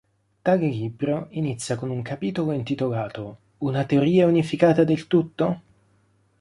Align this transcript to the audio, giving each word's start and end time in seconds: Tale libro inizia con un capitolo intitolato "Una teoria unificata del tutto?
Tale 0.41 0.67
libro 0.67 1.27
inizia 1.29 1.75
con 1.75 1.91
un 1.91 2.01
capitolo 2.01 2.53
intitolato 2.53 3.37
"Una 3.59 3.85
teoria 3.85 4.25
unificata 4.25 4.83
del 4.83 5.05
tutto? 5.05 5.61